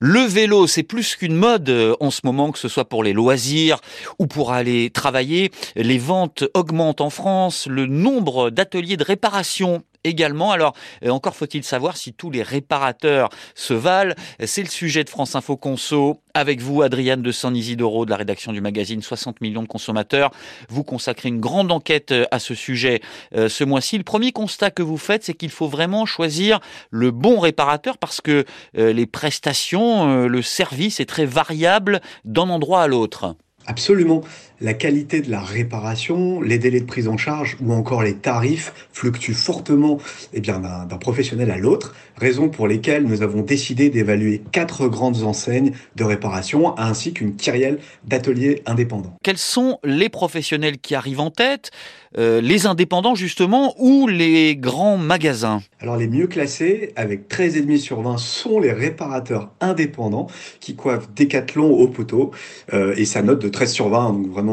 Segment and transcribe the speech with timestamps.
[0.00, 3.12] Le vélo, c'est plus qu'une mode euh, en ce moment, que ce soit pour les
[3.12, 3.80] loisirs
[4.18, 5.50] ou pour aller travailler.
[5.76, 10.52] Les ventes augmentent en France, le nombre d'ateliers de réparation également.
[10.52, 10.74] Alors,
[11.04, 14.14] euh, encore faut-il savoir si tous les réparateurs se valent.
[14.44, 16.20] C'est le sujet de France Info Conso.
[16.34, 20.30] Avec vous, Adriane de San Isidoro, de la rédaction du magazine 60 millions de consommateurs.
[20.68, 23.00] Vous consacrez une grande enquête euh, à ce sujet
[23.34, 23.98] euh, ce mois-ci.
[23.98, 28.20] Le premier constat que vous faites, c'est qu'il faut vraiment choisir le bon réparateur parce
[28.20, 33.34] que les prestations, le service est très variable d'un endroit à l'autre.
[33.66, 34.22] Absolument.
[34.60, 38.88] La qualité de la réparation, les délais de prise en charge ou encore les tarifs
[38.92, 39.98] fluctuent fortement
[40.32, 45.22] eh bien, d'un professionnel à l'autre, raison pour lesquelles nous avons décidé d'évaluer quatre grandes
[45.22, 49.14] enseignes de réparation ainsi qu'une kyrielle d'ateliers indépendants.
[49.22, 51.70] Quels sont les professionnels qui arrivent en tête
[52.16, 55.60] euh, les indépendants justement ou les grands magasins?
[55.78, 60.26] Alors les mieux classés, avec 13,5 sur 20, sont les réparateurs indépendants
[60.58, 62.32] qui coiffent Decathlon au poteau
[62.72, 64.47] euh, et sa note de 13 sur 20, donc vraiment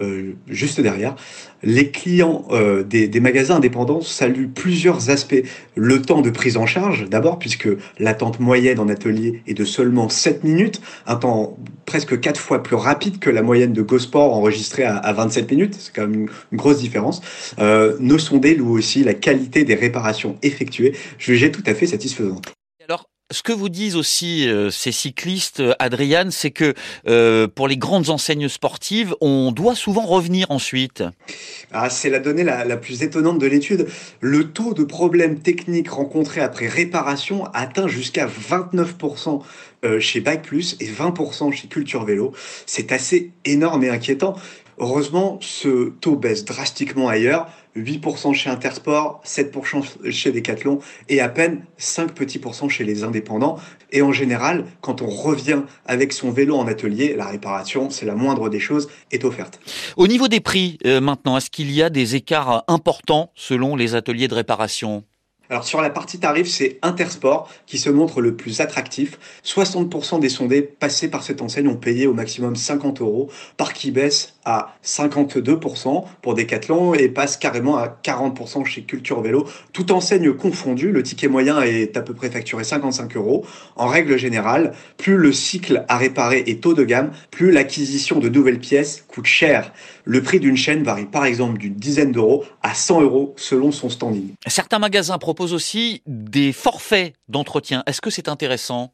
[0.00, 1.16] euh, juste derrière.
[1.62, 2.46] Les clients
[2.88, 5.42] des, des, magasins indépendants saluent plusieurs aspects.
[5.74, 7.68] Le temps de prise en charge, d'abord, puisque
[7.98, 12.76] l'attente moyenne en atelier est de seulement 7 minutes, un temps presque 4 fois plus
[12.76, 15.76] rapide que la moyenne de GoSport enregistrée à, à 27 minutes.
[15.78, 17.20] C'est quand même une, grosse différence
[17.58, 22.52] euh, nos sondés louent aussi la qualité des réparations effectuées, jugée tout à fait satisfaisante.
[23.32, 26.74] Ce que vous disent aussi euh, ces cyclistes, euh, Adriane, c'est que
[27.06, 31.04] euh, pour les grandes enseignes sportives, on doit souvent revenir ensuite.
[31.70, 33.86] Ah, c'est la donnée la, plus étonnante de l'étude.
[34.20, 39.42] Le taux de problèmes techniques rencontrés après réparation atteint jusqu'à 29%
[40.00, 40.46] chez Bike
[40.80, 42.32] et 20% chez Culture Vélo.
[42.66, 44.34] C'est assez énorme et inquiétant.
[44.78, 47.48] Heureusement, ce taux baisse drastiquement ailleurs.
[47.76, 53.58] 8% chez Intersport, 7% chez Decathlon et à peine 5 petits pourcents chez les indépendants.
[53.92, 58.14] Et en général, quand on revient avec son vélo en atelier, la réparation, c'est la
[58.14, 59.60] moindre des choses, est offerte.
[59.96, 63.94] Au niveau des prix, euh, maintenant, est-ce qu'il y a des écarts importants selon les
[63.94, 65.04] ateliers de réparation?
[65.50, 69.18] Alors sur la partie tarif, c'est Intersport qui se montre le plus attractif.
[69.44, 73.90] 60% des sondés passés par cette enseigne ont payé au maximum 50 euros, par qui
[73.90, 79.44] baisse à 52% pour Decathlon et passe carrément à 40% chez Culture Vélo.
[79.72, 83.44] Toute enseigne confondue, le ticket moyen est à peu près facturé 55 euros.
[83.74, 88.28] En règle générale, plus le cycle à réparer est haut de gamme, plus l'acquisition de
[88.28, 89.72] nouvelles pièces coûte cher.
[90.04, 93.88] Le prix d'une chaîne varie par exemple d'une dizaine d'euros à 100 euros selon son
[93.88, 94.30] standing.
[94.46, 97.82] Certains magasins proposent aussi des forfaits d'entretien.
[97.86, 98.92] Est-ce que c'est intéressant?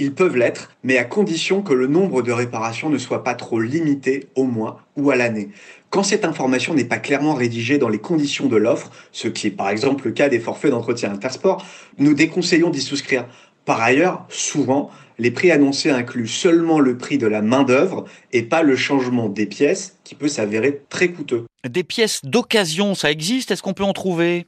[0.00, 3.58] Ils peuvent l'être, mais à condition que le nombre de réparations ne soit pas trop
[3.58, 5.48] limité au mois ou à l'année.
[5.90, 9.50] Quand cette information n'est pas clairement rédigée dans les conditions de l'offre, ce qui est
[9.50, 11.66] par exemple le cas des forfaits d'entretien intersport,
[11.98, 13.26] nous déconseillons d'y souscrire.
[13.68, 18.62] Par ailleurs, souvent, les prix annoncés incluent seulement le prix de la main-d'œuvre et pas
[18.62, 21.44] le changement des pièces qui peut s'avérer très coûteux.
[21.68, 24.46] Des pièces d'occasion, ça existe Est-ce qu'on peut en trouver?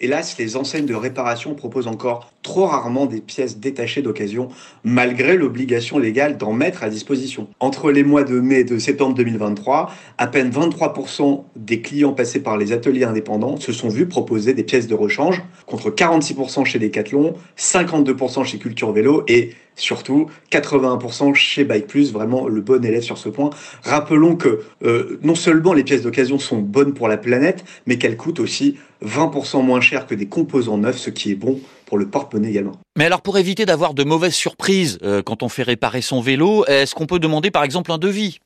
[0.00, 4.48] Hélas, les enseignes de réparation proposent encore trop rarement des pièces détachées d'occasion,
[4.84, 7.48] malgré l'obligation légale d'en mettre à disposition.
[7.58, 12.40] Entre les mois de mai et de septembre 2023, à peine 23% des clients passés
[12.40, 16.78] par les ateliers indépendants se sont vus proposer des pièces de rechange, contre 46% chez
[16.78, 23.02] Decathlon, 52% chez Culture Vélo et surtout 81% chez Bike Plus, vraiment le bon élève
[23.02, 23.50] sur ce point.
[23.82, 28.16] Rappelons que euh, non seulement les pièces d'occasion sont bonnes pour la planète, mais qu'elles
[28.16, 32.06] coûtent aussi 20% moins cher que des composants neufs, ce qui est bon pour le
[32.08, 32.72] porte-monnaie également.
[32.98, 36.66] Mais alors pour éviter d'avoir de mauvaises surprises euh, quand on fait réparer son vélo,
[36.66, 38.40] est-ce qu'on peut demander par exemple un devis?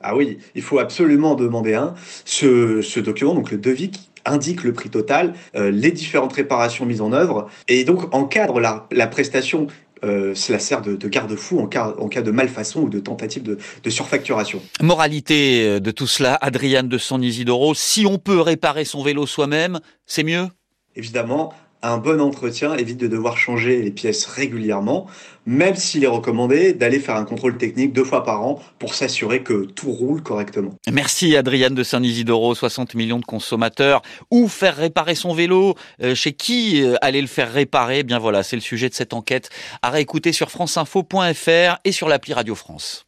[0.00, 1.94] Ah oui, il faut absolument demander un.
[2.24, 3.92] Ce, ce document, donc le devis,
[4.26, 8.86] indique le prix total, euh, les différentes réparations mises en œuvre, et donc encadre la,
[8.90, 9.68] la prestation
[10.04, 13.42] euh, cela sert de, de garde-fou en cas, en cas de malfaçon ou de tentative
[13.42, 14.60] de, de surfacturation.
[14.82, 19.80] Moralité de tout cela, Adriane de San Isidoro, si on peut réparer son vélo soi-même,
[20.04, 20.48] c'est mieux?
[20.94, 25.06] Évidemment, un bon entretien évite de devoir changer les pièces régulièrement,
[25.46, 29.42] même s'il est recommandé d'aller faire un contrôle technique deux fois par an pour s'assurer
[29.42, 30.74] que tout roule correctement.
[30.90, 34.02] Merci Adriane de Saint-Isidoro, 60 millions de consommateurs.
[34.30, 35.74] Où faire réparer son vélo?
[36.02, 38.00] Euh, Chez qui euh, aller le faire réparer?
[38.00, 39.50] Eh Bien voilà, c'est le sujet de cette enquête
[39.82, 43.04] à réécouter sur franceinfo.fr et sur l'appli Radio France.